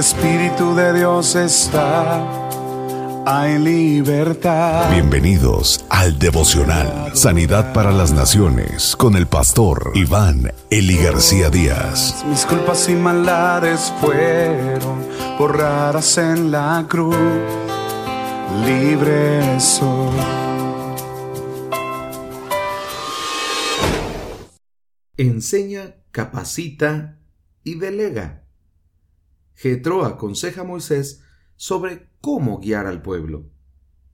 Espíritu 0.00 0.74
de 0.74 0.94
Dios 0.94 1.36
está, 1.36 2.24
hay 3.26 3.58
libertad. 3.58 4.90
Bienvenidos 4.90 5.84
al 5.90 6.18
devocional 6.18 7.14
Sanidad 7.14 7.74
para 7.74 7.92
las 7.92 8.10
Naciones 8.10 8.96
con 8.96 9.14
el 9.14 9.26
pastor 9.26 9.92
Iván 9.94 10.54
Eli 10.70 10.96
García 10.96 11.50
Díaz. 11.50 12.24
Mis 12.26 12.46
culpas 12.46 12.88
y 12.88 12.94
maldades 12.94 13.92
fueron 14.00 15.06
borradas 15.38 16.16
en 16.16 16.50
la 16.50 16.86
cruz, 16.88 17.14
libre 18.64 19.60
soy. 19.60 20.16
Enseña, 25.18 25.94
capacita 26.10 27.18
y 27.64 27.74
delega. 27.74 28.49
Jetro 29.62 30.06
aconseja 30.06 30.62
a 30.62 30.64
Moisés 30.64 31.22
sobre 31.54 32.08
cómo 32.22 32.60
guiar 32.60 32.86
al 32.86 33.02
pueblo. 33.02 33.50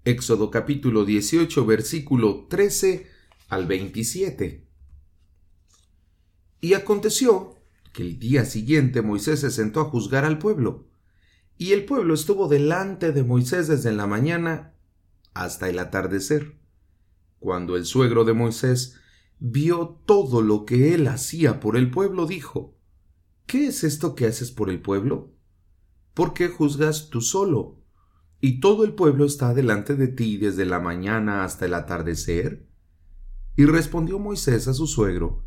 Éxodo 0.04 0.50
capítulo 0.50 1.04
18 1.04 1.64
versículo 1.64 2.48
13 2.48 3.06
al 3.46 3.66
27. 3.68 4.66
Y 6.60 6.74
aconteció 6.74 7.54
que 7.92 8.02
el 8.02 8.18
día 8.18 8.44
siguiente 8.44 9.02
Moisés 9.02 9.38
se 9.38 9.52
sentó 9.52 9.80
a 9.80 9.84
juzgar 9.84 10.24
al 10.24 10.40
pueblo, 10.40 10.88
y 11.56 11.74
el 11.74 11.84
pueblo 11.84 12.14
estuvo 12.14 12.48
delante 12.48 13.12
de 13.12 13.22
Moisés 13.22 13.68
desde 13.68 13.92
la 13.92 14.08
mañana 14.08 14.74
hasta 15.32 15.68
el 15.68 15.78
atardecer. 15.78 16.56
Cuando 17.38 17.76
el 17.76 17.84
suegro 17.84 18.24
de 18.24 18.32
Moisés 18.32 18.96
vio 19.38 20.00
todo 20.06 20.42
lo 20.42 20.64
que 20.64 20.92
él 20.92 21.06
hacía 21.06 21.60
por 21.60 21.76
el 21.76 21.88
pueblo, 21.92 22.26
dijo, 22.26 22.74
¿Qué 23.46 23.68
es 23.68 23.84
esto 23.84 24.16
que 24.16 24.26
haces 24.26 24.50
por 24.50 24.70
el 24.70 24.82
pueblo? 24.82 25.35
¿Por 26.16 26.32
qué 26.32 26.48
juzgas 26.48 27.10
tú 27.10 27.20
solo? 27.20 27.76
¿Y 28.40 28.58
todo 28.60 28.84
el 28.84 28.94
pueblo 28.94 29.26
está 29.26 29.52
delante 29.52 29.96
de 29.96 30.08
ti 30.08 30.38
desde 30.38 30.64
la 30.64 30.80
mañana 30.80 31.44
hasta 31.44 31.66
el 31.66 31.74
atardecer? 31.74 32.66
Y 33.54 33.66
respondió 33.66 34.18
Moisés 34.18 34.66
a 34.66 34.72
su 34.72 34.86
suegro, 34.86 35.44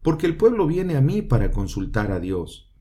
porque 0.00 0.28
el 0.28 0.36
pueblo 0.36 0.68
viene 0.68 0.96
a 0.96 1.00
mí 1.00 1.22
para 1.22 1.50
consultar 1.50 2.12
a 2.12 2.20
Dios. 2.20 2.72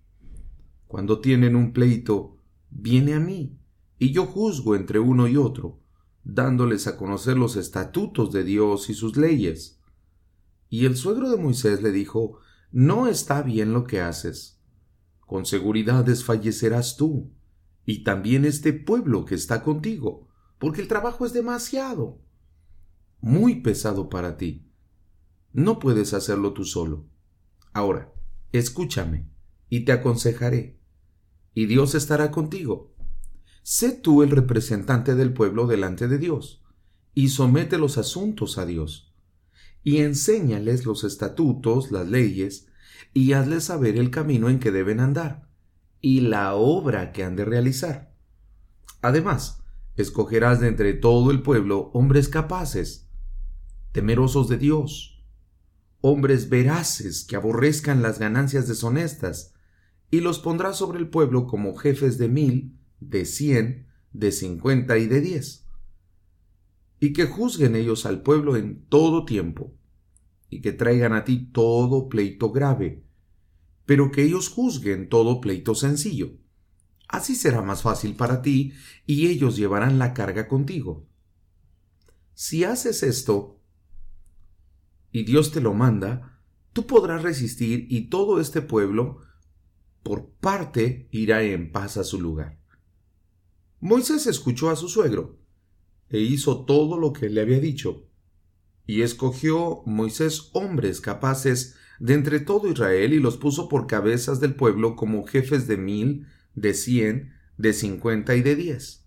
Cuando 0.86 1.19
tienen 1.19 1.56
un 1.56 1.73
pleito, 1.73 2.38
viene 2.69 3.16
a 3.16 3.19
mí, 3.19 3.58
y 3.97 4.12
yo 4.12 4.28
juzgo 4.28 4.75
entre 4.75 5.00
uno 5.00 5.28
y 5.28 5.36
otro, 5.36 5.81
dándoles 6.23 6.86
a 6.86 6.95
conocer 6.95 7.39
los 7.39 7.56
estatutos 7.56 8.31
de 8.31 8.44
Dios 8.44 8.88
y 8.92 8.94
sus 8.94 9.17
leyes. 9.17 9.81
Y 10.69 10.86
el 10.86 10.95
suegro 10.95 11.31
de 11.31 11.38
Moisés 11.38 11.81
le 11.81 11.92
dijo, 11.92 12.38
No 12.72 13.08
está 13.08 13.42
bien 13.42 13.73
lo 13.73 13.86
que 13.86 14.00
haces 14.00 14.61
con 15.32 15.46
seguridad 15.46 16.04
desfallecerás 16.04 16.98
tú, 16.98 17.32
y 17.86 18.04
también 18.04 18.44
este 18.44 18.74
pueblo 18.74 19.24
que 19.24 19.36
está 19.36 19.64
contigo, 19.64 20.28
porque 20.60 20.82
el 20.82 20.90
trabajo 20.90 21.26
es 21.26 21.32
demasiado, 21.32 22.20
muy 23.22 23.62
pesado 23.62 24.09
para 24.09 24.36
ti. 24.36 24.68
No 25.54 25.80
puedes 25.80 26.14
hacerlo 26.14 26.52
tú 26.52 26.66
solo. 26.66 27.08
Ahora, 27.72 28.14
escúchame, 28.52 29.30
y 29.70 29.86
te 29.86 29.94
aconsejaré, 29.94 30.82
y 31.54 31.66
Dios 31.66 31.96
estará 31.96 32.30
contigo. 32.30 32.94
Sé 33.64 33.94
tú 33.94 34.24
el 34.24 34.32
representante 34.32 35.16
del 35.16 35.32
pueblo 35.32 35.66
delante 35.66 36.09
de 36.09 36.18
Dios, 36.18 36.62
y 37.14 37.30
somete 37.30 37.78
los 37.78 37.98
asuntos 37.98 38.58
a 38.58 38.66
Dios, 38.66 39.16
y 39.82 40.00
enséñales 40.00 40.86
los 40.86 41.06
estatutos, 41.06 41.90
las 41.90 42.09
leyes, 42.09 42.68
y 43.13 43.33
hazles 43.33 43.66
saber 43.66 43.97
el 43.97 44.09
camino 44.11 44.49
en 44.49 44.59
que 44.59 44.71
deben 44.71 44.99
andar 44.99 45.49
y 46.02 46.21
la 46.21 46.55
obra 46.55 47.11
que 47.11 47.23
han 47.23 47.35
de 47.35 47.45
realizar. 47.45 48.13
Además, 49.02 49.63
escogerás 49.95 50.59
de 50.59 50.67
entre 50.67 50.94
todo 50.94 51.31
el 51.31 51.41
pueblo 51.41 51.91
hombres 51.94 52.27
capaces, 52.27 53.09
temerosos 53.91 54.50
de 54.50 54.57
Dios, 54.57 55.23
hombres 56.01 56.50
veraces 56.50 57.23
que 57.23 57.35
aborrezcan 57.35 58.01
las 58.01 58.19
ganancias 58.19 58.67
deshonestas, 58.67 59.53
y 60.09 60.19
los 60.19 60.40
pondrás 60.40 60.78
sobre 60.78 61.00
el 61.00 61.09
pueblo 61.09 61.47
como 61.47 61.75
jefes 61.75 62.17
de 62.17 62.28
mil, 62.28 62.78
de 63.00 63.25
cien, 63.25 63.88
de 64.11 64.31
cincuenta 64.31 64.97
y 64.97 65.07
de 65.07 65.22
diez, 65.22 65.67
y 67.00 67.13
que 67.13 67.25
juzguen 67.25 67.75
ellos 67.75 68.06
al 68.06 68.22
pueblo 68.22 68.57
en 68.57 68.85
todo 68.88 69.25
tiempo, 69.25 69.73
y 70.51 70.62
que 70.62 70.73
traigan 70.73 71.13
a 71.13 71.23
ti 71.23 71.50
todo 71.51 72.09
pleito 72.09 72.51
grave, 72.51 73.03
pero 73.85 74.12
que 74.12 74.23
ellos 74.23 74.50
juzguen 74.50 75.07
todo 75.07 75.39
pleito 75.39 75.73
sencillo. 75.73 76.34
Así 77.07 77.35
será 77.35 77.62
más 77.62 77.81
fácil 77.81 78.16
para 78.16 78.41
ti 78.41 78.73
y 79.07 79.28
ellos 79.28 79.56
llevarán 79.56 79.97
la 79.97 80.13
carga 80.13 80.47
contigo. 80.50 81.07
Si 82.34 82.66
haces 82.66 83.01
esto 83.01 83.59
y 85.11 85.23
Dios 85.23 85.51
te 85.51 85.61
lo 85.61 85.73
manda, 85.73 86.41
tú 86.73 86.85
podrás 86.85 87.23
resistir 87.23 87.88
y 87.90 88.09
todo 88.09 88.41
este 88.41 88.61
pueblo 88.61 89.22
por 90.03 90.31
parte 90.31 91.07
irá 91.11 91.44
en 91.44 91.72
paz 91.72 91.95
a 91.95 92.03
su 92.03 92.19
lugar. 92.19 92.59
Moisés 93.79 94.28
escuchó 94.28 94.69
a 94.69 94.75
su 94.75 94.90
suegro 94.90 95.40
e 96.09 96.19
hizo 96.19 96.66
todo 96.66 97.00
lo 97.00 97.13
que 97.13 97.29
le 97.29 97.40
había 97.40 97.59
dicho 97.61 98.10
y 98.86 99.02
escogió 99.02 99.84
Moisés 99.86 100.50
hombres 100.53 101.02
capaces 101.02 101.75
de 102.00 102.16
entre 102.16 102.40
todo 102.40 102.68
Israel 102.68 103.14
y 103.14 103.19
los 103.19 103.38
puso 103.38 103.69
por 103.69 103.88
cabezas 103.88 104.40
del 104.40 104.56
pueblo 104.56 104.96
como 104.96 105.25
jefes 105.25 105.68
de 105.68 105.78
mil, 105.78 106.28
de 106.56 106.74
cien, 106.74 107.34
de 107.58 107.74
cincuenta 107.74 108.36
y 108.36 108.41
de 108.41 108.56
diez. 108.56 109.06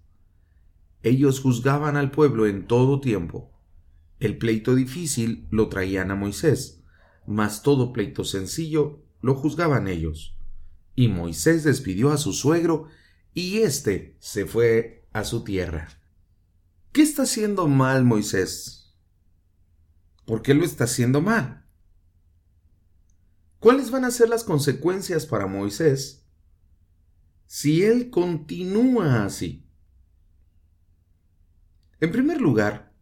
Ellos 1.03 1.41
juzgaban 1.41 1.97
al 1.97 2.11
pueblo 2.11 2.47
en 2.47 2.67
todo 2.67 3.01
tiempo. 3.01 3.53
El 4.21 4.39
pleito 4.39 4.75
difícil 4.75 5.49
lo 5.51 5.69
traían 5.69 6.11
a 6.11 6.15
Moisés, 6.15 6.85
mas 7.27 7.63
todo 7.63 7.93
pleito 7.93 8.25
sencillo 8.25 9.03
lo 9.21 9.35
juzgaban 9.35 9.89
ellos. 9.89 10.37
Y 10.95 11.09
Moisés 11.09 11.65
despidió 11.65 12.13
a 12.13 12.17
su 12.17 12.33
suegro 12.33 12.87
y 13.35 13.59
éste 13.59 14.17
se 14.21 14.47
fue 14.47 15.09
a 15.13 15.25
su 15.25 15.43
tierra. 15.43 15.89
¿Qué 16.93 17.03
está 17.03 17.23
haciendo 17.23 17.67
mal 17.67 18.05
Moisés? 18.05 18.84
¿Por 20.25 20.43
qué 20.43 20.55
lo 20.55 20.65
está 20.65 20.85
haciendo 20.85 21.21
mal? 21.21 21.65
¿Cuáles 23.59 23.91
van 23.91 24.05
a 24.05 24.11
ser 24.11 24.29
las 24.29 24.45
consecuencias 24.45 25.27
para 25.27 25.47
Moisés 25.47 26.27
si 27.47 27.85
él 27.85 28.11
continúa 28.11 29.25
así? 29.25 29.67
En 32.01 32.11
primer 32.11 32.41
lugar, 32.41 32.93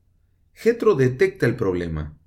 Jetro 0.53 0.95
detecta 0.95 1.47
el 1.47 1.57
problema. 1.57 2.19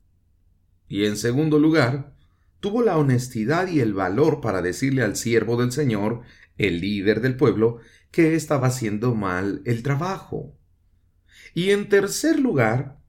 Y 0.88 1.06
en 1.06 1.18
segundo 1.18 1.60
lugar, 1.60 2.16
tuvo 2.60 2.82
la 2.82 2.98
honestidad 2.98 3.68
y 3.68 3.80
el 3.80 3.94
valor 3.94 4.42
para 4.42 4.62
decirle 4.62 5.04
al 5.04 5.16
siervo 5.16 5.58
del 5.58 5.72
Señor, 5.72 6.22
el 6.58 6.82
líder 6.82 7.22
del 7.22 7.38
pueblo, 7.38 7.80
que 8.12 8.36
estaba 8.36 8.68
haciendo 8.68 9.14
mal 9.14 9.62
el 9.66 9.84
trabajo. 9.84 10.58
Y 11.54 11.72
en 11.72 11.90
tercer 11.90 12.40
lugar, 12.40 13.00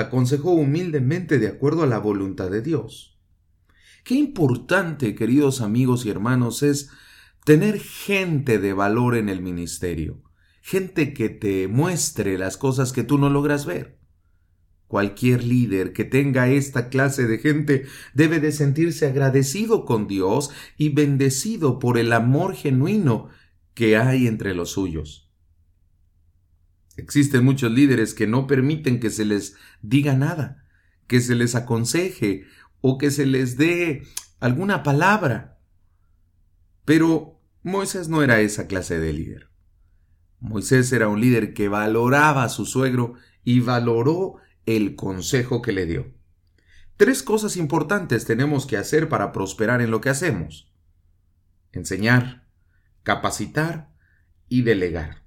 aconsejó 0.00 0.52
humildemente 0.52 1.38
de 1.38 1.48
acuerdo 1.48 1.82
a 1.82 1.86
la 1.86 1.98
voluntad 1.98 2.50
de 2.50 2.62
Dios. 2.62 3.18
Qué 4.04 4.14
importante, 4.14 5.14
queridos 5.14 5.60
amigos 5.60 6.06
y 6.06 6.10
hermanos, 6.10 6.62
es 6.62 6.90
tener 7.44 7.78
gente 7.78 8.58
de 8.58 8.72
valor 8.72 9.16
en 9.16 9.28
el 9.28 9.42
ministerio, 9.42 10.22
gente 10.62 11.12
que 11.14 11.28
te 11.28 11.68
muestre 11.68 12.38
las 12.38 12.56
cosas 12.56 12.92
que 12.92 13.04
tú 13.04 13.18
no 13.18 13.30
logras 13.30 13.66
ver. 13.66 13.98
Cualquier 14.86 15.44
líder 15.44 15.92
que 15.92 16.04
tenga 16.04 16.48
esta 16.48 16.88
clase 16.88 17.26
de 17.26 17.38
gente 17.38 17.84
debe 18.12 18.40
de 18.40 18.50
sentirse 18.50 19.06
agradecido 19.06 19.84
con 19.84 20.08
Dios 20.08 20.50
y 20.76 20.88
bendecido 20.88 21.78
por 21.78 21.96
el 21.96 22.12
amor 22.12 22.56
genuino 22.56 23.28
que 23.74 23.96
hay 23.96 24.26
entre 24.26 24.54
los 24.54 24.72
suyos. 24.72 25.29
Existen 26.96 27.44
muchos 27.44 27.70
líderes 27.70 28.14
que 28.14 28.26
no 28.26 28.46
permiten 28.46 29.00
que 29.00 29.10
se 29.10 29.24
les 29.24 29.56
diga 29.82 30.14
nada, 30.14 30.64
que 31.06 31.20
se 31.20 31.34
les 31.34 31.54
aconseje 31.54 32.44
o 32.80 32.98
que 32.98 33.10
se 33.10 33.26
les 33.26 33.56
dé 33.56 34.02
alguna 34.40 34.82
palabra. 34.82 35.58
Pero 36.84 37.40
Moisés 37.62 38.08
no 38.08 38.22
era 38.22 38.40
esa 38.40 38.66
clase 38.66 38.98
de 38.98 39.12
líder. 39.12 39.50
Moisés 40.40 40.92
era 40.92 41.08
un 41.08 41.20
líder 41.20 41.52
que 41.52 41.68
valoraba 41.68 42.44
a 42.44 42.48
su 42.48 42.64
suegro 42.64 43.14
y 43.44 43.60
valoró 43.60 44.36
el 44.66 44.96
consejo 44.96 45.62
que 45.62 45.72
le 45.72 45.86
dio. 45.86 46.14
Tres 46.96 47.22
cosas 47.22 47.56
importantes 47.56 48.24
tenemos 48.24 48.66
que 48.66 48.76
hacer 48.76 49.08
para 49.08 49.32
prosperar 49.32 49.80
en 49.80 49.90
lo 49.90 50.00
que 50.00 50.10
hacemos. 50.10 50.72
Enseñar, 51.72 52.46
capacitar 53.02 53.90
y 54.48 54.62
delegar. 54.62 55.22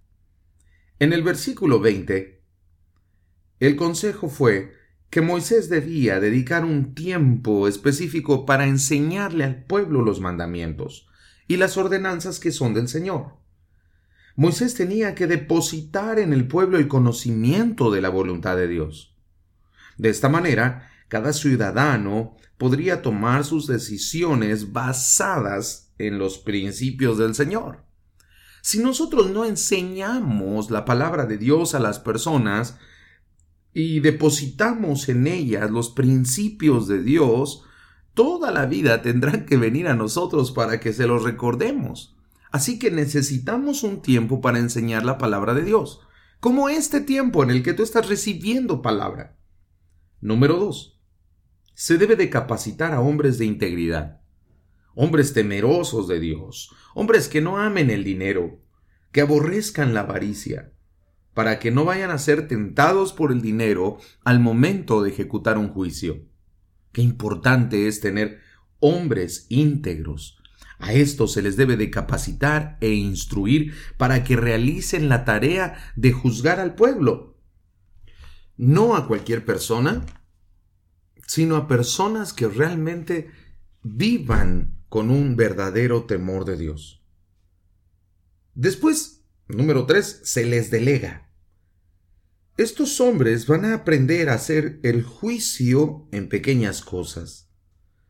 En 1.03 1.11
el 1.11 1.21
versículo 1.21 1.81
20, 1.81 2.41
el 3.59 3.75
consejo 3.75 4.29
fue 4.29 4.71
que 5.09 5.19
Moisés 5.19 5.67
debía 5.67 6.21
dedicar 6.21 6.63
un 6.63 6.95
tiempo 6.95 7.67
específico 7.67 8.45
para 8.45 8.67
enseñarle 8.67 9.43
al 9.43 9.65
pueblo 9.65 10.01
los 10.01 10.21
mandamientos 10.21 11.09
y 11.45 11.57
las 11.57 11.75
ordenanzas 11.75 12.39
que 12.39 12.53
son 12.53 12.73
del 12.73 12.87
Señor. 12.87 13.33
Moisés 14.37 14.75
tenía 14.75 15.13
que 15.13 15.27
depositar 15.27 16.19
en 16.19 16.31
el 16.31 16.47
pueblo 16.47 16.77
el 16.77 16.87
conocimiento 16.87 17.91
de 17.91 17.99
la 17.99 18.07
voluntad 18.07 18.55
de 18.55 18.69
Dios. 18.69 19.13
De 19.97 20.07
esta 20.07 20.29
manera, 20.29 20.89
cada 21.09 21.33
ciudadano 21.33 22.37
podría 22.57 23.01
tomar 23.01 23.43
sus 23.43 23.67
decisiones 23.67 24.71
basadas 24.71 25.91
en 25.97 26.17
los 26.17 26.37
principios 26.37 27.17
del 27.17 27.35
Señor. 27.35 27.83
Si 28.63 28.79
nosotros 28.79 29.29
no 29.29 29.43
enseñamos 29.43 30.71
la 30.71 30.85
palabra 30.85 31.25
de 31.25 31.37
Dios 31.37 31.75
a 31.75 31.81
las 31.81 31.99
personas 31.99 32.77
y 33.73 33.99
depositamos 33.99 35.09
en 35.09 35.27
ellas 35.27 35.69
los 35.69 35.89
principios 35.89 36.87
de 36.87 37.03
Dios, 37.03 37.65
toda 38.13 38.51
la 38.51 38.65
vida 38.65 39.01
tendrán 39.01 39.45
que 39.45 39.57
venir 39.57 39.89
a 39.89 39.95
nosotros 39.95 40.53
para 40.53 40.79
que 40.79 40.93
se 40.93 41.07
los 41.07 41.23
recordemos. 41.23 42.15
Así 42.53 42.79
que 42.79 42.89
necesitamos 42.89 43.83
un 43.83 44.01
tiempo 44.01 44.39
para 44.39 44.59
enseñar 44.59 45.03
la 45.03 45.17
palabra 45.17 45.53
de 45.53 45.65
Dios, 45.65 45.99
como 46.39 46.69
este 46.69 47.01
tiempo 47.01 47.43
en 47.43 47.49
el 47.49 47.63
que 47.63 47.73
tú 47.73 47.83
estás 47.83 48.07
recibiendo 48.07 48.81
palabra. 48.81 49.35
Número 50.21 50.55
2. 50.55 51.01
Se 51.73 51.97
debe 51.97 52.15
de 52.15 52.29
capacitar 52.29 52.93
a 52.93 53.01
hombres 53.01 53.37
de 53.37 53.43
integridad, 53.43 54.21
hombres 54.95 55.33
temerosos 55.33 56.07
de 56.07 56.19
Dios, 56.19 56.71
hombres 56.93 57.27
que 57.27 57.41
no 57.41 57.57
amen 57.57 57.89
el 57.89 58.03
dinero, 58.03 58.59
que 59.11 59.21
aborrezcan 59.21 59.93
la 59.93 60.01
avaricia, 60.01 60.73
para 61.33 61.59
que 61.59 61.71
no 61.71 61.85
vayan 61.85 62.11
a 62.11 62.17
ser 62.17 62.47
tentados 62.47 63.13
por 63.13 63.31
el 63.31 63.41
dinero 63.41 63.97
al 64.23 64.39
momento 64.39 65.01
de 65.01 65.09
ejecutar 65.09 65.57
un 65.57 65.69
juicio. 65.69 66.25
Qué 66.91 67.01
importante 67.01 67.87
es 67.87 68.01
tener 68.01 68.39
hombres 68.79 69.47
íntegros. 69.49 70.37
A 70.77 70.93
estos 70.93 71.33
se 71.33 71.41
les 71.41 71.55
debe 71.55 71.77
de 71.77 71.89
capacitar 71.89 72.77
e 72.81 72.91
instruir 72.91 73.73
para 73.97 74.23
que 74.23 74.35
realicen 74.35 75.09
la 75.09 75.25
tarea 75.25 75.77
de 75.95 76.11
juzgar 76.11 76.59
al 76.59 76.75
pueblo. 76.75 77.37
No 78.57 78.95
a 78.95 79.07
cualquier 79.07 79.45
persona, 79.45 80.05
sino 81.25 81.55
a 81.55 81.67
personas 81.67 82.33
que 82.33 82.47
realmente 82.47 83.31
vivan 83.81 84.72
con 84.93 85.09
un 85.09 85.35
verdadero 85.35 86.05
temor 86.05 86.45
de 86.45 86.55
Dios. 86.55 87.03
Después, 88.53 89.25
número 89.47 89.87
tres, 89.87 90.21
se 90.23 90.45
les 90.45 90.69
delega. 90.69 91.31
Estos 92.57 93.01
hombres 93.01 93.47
van 93.47 93.65
a 93.65 93.73
aprender 93.73 94.29
a 94.29 94.35
hacer 94.35 94.79
el 94.83 95.01
juicio 95.01 96.07
en 96.11 96.29
pequeñas 96.29 96.83
cosas. 96.83 97.49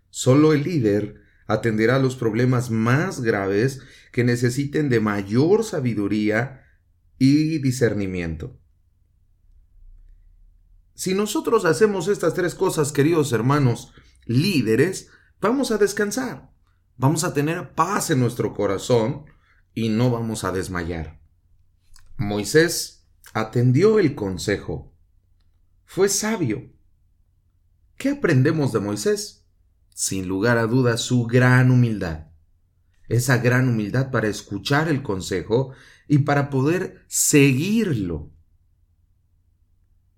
Solo 0.10 0.52
el 0.52 0.64
líder 0.64 1.22
atenderá 1.48 2.00
los 2.00 2.18
problemas 2.18 2.70
más 2.70 3.22
graves 3.22 3.80
que 4.12 4.26
necesiten 4.26 4.90
de 4.90 5.00
mayor 5.00 5.64
sabiduría 5.64 6.66
y 7.18 7.60
discernimiento. 7.60 8.60
Si 10.96 11.14
nosotros 11.14 11.64
hacemos 11.64 12.10
estas 12.10 12.34
tres 12.34 12.56
cosas, 12.56 12.92
queridos 12.92 13.32
hermanos, 13.32 13.94
líderes, 14.26 15.08
vamos 15.40 15.72
a 15.72 15.78
descansar, 15.78 16.53
vamos 16.98 17.24
a 17.24 17.34
tener 17.34 17.74
paz 17.74 18.10
en 18.10 18.20
nuestro 18.20 18.54
corazón 18.54 19.26
y 19.74 19.90
no 19.90 20.12
vamos 20.12 20.44
a 20.44 20.52
desmayar. 20.52 21.22
Moisés 22.18 23.08
atendió 23.34 24.00
el 24.00 24.16
consejo. 24.16 24.94
Fue 25.86 26.10
sabio. 26.10 26.72
¿Qué 27.98 28.10
aprendemos 28.10 28.72
de 28.72 28.80
Moisés? 28.80 29.48
Sin 29.94 30.28
lugar 30.28 30.58
a 30.58 30.68
dudas, 30.68 31.02
su 31.02 31.26
gran 31.26 31.72
humildad. 31.72 32.28
Esa 33.08 33.38
gran 33.38 33.68
humildad 33.70 34.12
para 34.12 34.28
escuchar 34.28 34.88
el 34.90 35.04
consejo 35.04 35.74
y 36.08 36.20
para 36.20 36.50
poder 36.50 37.04
seguirlo. 37.08 38.32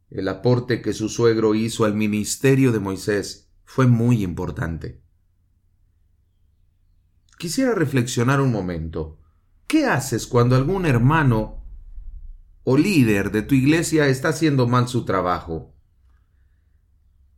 El 0.09 0.27
aporte 0.27 0.81
que 0.81 0.93
su 0.93 1.09
suegro 1.09 1.55
hizo 1.55 1.83
al 1.83 1.93
ministerio 1.93 2.71
de 2.71 2.79
Moisés 2.79 3.51
fue 3.63 3.87
muy 3.87 4.23
importante. 4.23 5.04
Quisiera 7.37 7.75
reflexionar 7.75 8.39
un 8.39 8.51
momento. 8.51 9.19
¿Qué 9.67 9.85
haces 9.85 10.27
cuando 10.27 10.55
algún 10.55 10.85
hermano 10.85 11.65
o 12.63 12.77
líder 12.77 13.31
de 13.31 13.41
tu 13.41 13.55
iglesia 13.55 14.07
está 14.07 14.29
haciendo 14.29 14.67
mal 14.67 14.87
su 14.87 15.05
trabajo? 15.05 15.75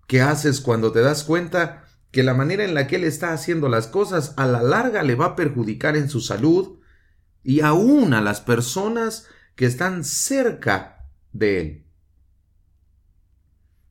¿Qué 0.08 0.22
haces 0.22 0.62
cuando 0.62 0.92
te 0.92 1.02
das 1.02 1.24
cuenta 1.24 1.86
que 2.12 2.24
la 2.24 2.34
manera 2.34 2.64
en 2.64 2.74
la 2.74 2.88
que 2.88 2.98
él 2.98 3.04
está 3.04 3.34
haciendo 3.34 3.70
las 3.70 3.88
cosas 3.88 4.34
a 4.38 4.46
la 4.46 4.62
larga 4.62 5.04
le 5.04 5.16
va 5.16 5.26
a 5.26 5.36
perjudicar 5.36 5.98
en 5.98 6.10
su 6.10 6.22
salud 6.22 6.80
y 7.44 7.62
aún 7.62 8.14
a 8.14 8.22
las 8.22 8.40
personas 8.40 9.28
que 9.56 9.66
están 9.66 10.04
cerca 10.04 11.10
de 11.34 11.60
él? 11.60 11.88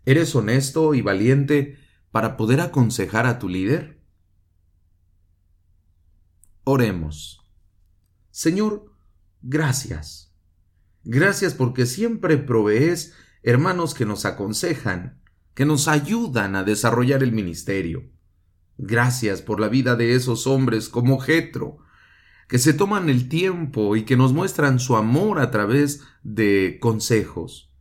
¿Eres 0.05 0.35
honesto 0.37 0.95
y 0.95 1.03
valiente 1.03 1.79
para 2.13 2.37
poder 2.37 2.61
aconsejar 2.61 3.27
a 3.27 3.39
tu 3.39 3.49
líder? 3.49 3.96
Oremos. 6.69 7.41
Señor, 8.31 8.93
gracias 9.41 10.27
Gracias 11.09 11.55
porque 11.55 11.87
siempre 11.87 12.37
provees 12.37 13.15
hermanos 13.45 13.95
que 13.95 14.05
nos 14.05 14.25
aconsejan, 14.25 15.23
que 15.55 15.65
nos 15.65 15.87
ayudan 15.87 16.57
a 16.57 16.65
desarrollar 16.65 17.23
el 17.23 17.31
ministerio. 17.31 18.11
Gracias 18.77 19.41
por 19.41 19.61
la 19.61 19.69
vida 19.69 19.95
de 19.95 20.17
esos 20.17 20.49
hombres 20.49 20.89
como 20.89 21.21
Jetro, 21.21 21.79
que 22.49 22.59
se 22.59 22.73
toman 22.73 23.09
el 23.09 23.29
tiempo 23.29 23.95
y 23.95 24.03
que 24.03 24.17
nos 24.17 24.33
muestran 24.33 24.81
su 24.81 24.97
amor 24.97 25.39
a 25.39 25.53
través 25.53 26.03
de 26.25 26.79
consejos. 26.81 27.73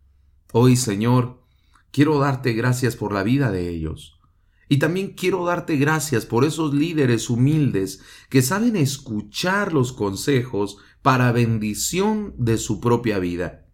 Hoy, 0.53 0.75
Señor, 0.75 1.41
quiero 1.89 2.19
darte 2.19 2.53
gracias 2.53 2.95
por 2.95 3.11
la 3.11 3.23
vida 3.23 3.49
de 3.49 3.69
ellos. 3.69 4.14
Y 4.67 4.79
también 4.79 5.13
quiero 5.13 5.45
darte 5.45 5.77
gracias 5.77 6.25
por 6.25 6.43
esos 6.43 6.73
líderes 6.73 7.29
humildes 7.29 8.01
que 8.29 8.41
saben 8.41 8.75
escuchar 8.75 9.73
los 9.73 9.93
consejos 9.93 10.77
para 11.01 11.31
bendición 11.31 12.33
de 12.37 12.57
su 12.57 12.81
propia 12.81 13.19
vida. 13.19 13.67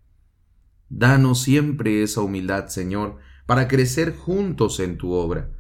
Danos 0.90 1.42
siempre 1.42 2.04
esa 2.04 2.20
humildad, 2.22 2.68
Señor, 2.68 3.20
para 3.46 3.70
crecer 3.70 4.16
juntos 4.16 4.82
en 4.82 4.98
tu 4.98 5.14
obra. 5.14 5.52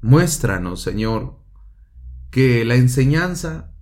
Muéstranos, 0.00 0.80
Señor, 0.80 1.38
que 2.30 2.64
la 2.64 2.76
enseñanza, 2.76 3.74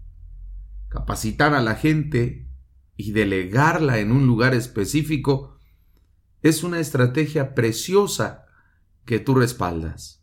capacitar 0.88 1.54
a 1.54 1.62
la 1.62 1.76
gente 1.76 2.48
y 2.96 3.12
delegarla 3.12 3.98
en 3.98 4.10
un 4.10 4.26
lugar 4.26 4.54
específico, 4.54 5.58
es 6.42 6.64
una 6.64 6.80
estrategia 6.80 7.54
preciosa 7.54 8.43
que 9.04 9.18
tú 9.18 9.34
respaldas. 9.34 10.22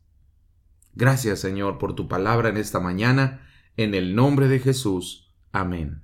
Gracias, 0.94 1.40
Señor, 1.40 1.78
por 1.78 1.96
tu 1.96 2.08
palabra 2.08 2.50
en 2.50 2.58
esta 2.58 2.80
mañana, 2.80 3.48
en 3.78 3.94
el 3.94 4.16
nombre 4.16 4.48
de 4.48 4.60
Jesús. 4.60 5.34
Amén. 5.52 6.04